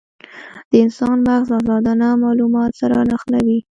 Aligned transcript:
د 0.69 0.73
انسان 0.83 1.17
مغز 1.27 1.49
ازادانه 1.59 2.07
مالومات 2.23 2.71
سره 2.81 2.97
نښلوي. 3.09 3.57